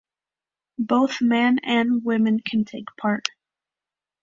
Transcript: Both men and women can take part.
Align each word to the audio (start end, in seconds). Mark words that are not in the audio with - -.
Both 0.79 1.21
men 1.21 1.59
and 1.63 2.03
women 2.03 2.39
can 2.39 2.65
take 2.65 2.87
part. 2.99 3.27